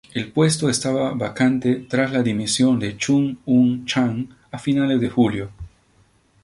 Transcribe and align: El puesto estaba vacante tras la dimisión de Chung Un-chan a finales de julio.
El 0.15 0.31
puesto 0.31 0.67
estaba 0.67 1.11
vacante 1.13 1.75
tras 1.87 2.11
la 2.11 2.23
dimisión 2.23 2.79
de 2.79 2.97
Chung 2.97 3.37
Un-chan 3.45 4.35
a 4.49 4.57
finales 4.57 4.99
de 4.99 5.09
julio. 5.11 5.51